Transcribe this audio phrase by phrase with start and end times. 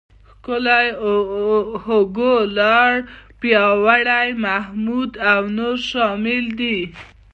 [0.29, 0.87] ښکلی،
[1.85, 2.91] هوګو، لاړ،
[3.39, 6.77] پیاوړی، محمود او نور شامل دي.